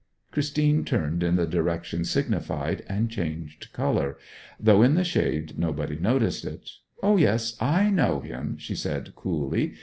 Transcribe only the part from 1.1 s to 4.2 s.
in the direction signified, and changed colour